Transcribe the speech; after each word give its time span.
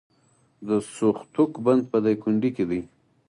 د 0.67 0.69
سوختوک 0.95 1.51
بند 1.65 1.81
په 1.91 1.97
دایکنډي 2.05 2.49
کې 2.55 2.65
دی 2.69 2.81